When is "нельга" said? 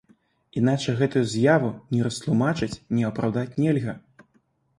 3.61-3.93